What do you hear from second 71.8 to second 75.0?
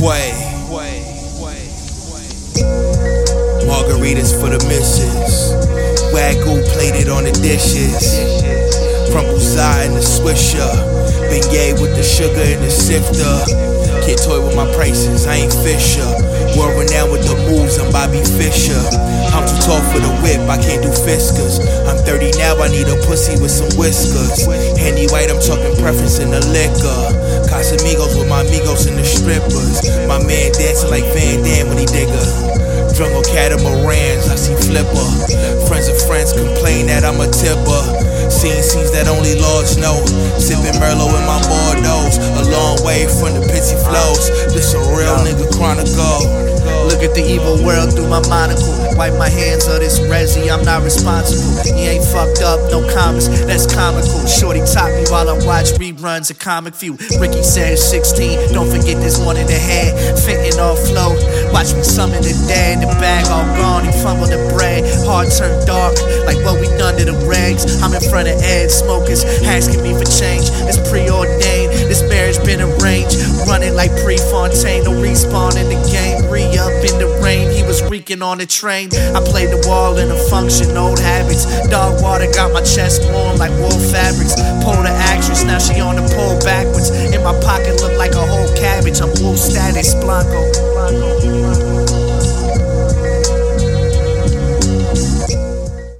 this marriage been arranged. Running like Prefontaine, no